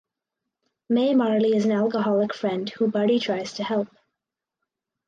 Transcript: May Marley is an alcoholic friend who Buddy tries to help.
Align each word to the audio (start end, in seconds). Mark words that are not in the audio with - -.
May 0.89 1.13
Marley 1.13 1.55
is 1.55 1.65
an 1.65 1.73
alcoholic 1.73 2.33
friend 2.33 2.67
who 2.71 2.89
Buddy 2.89 3.19
tries 3.19 3.53
to 3.53 3.63
help. 3.63 3.87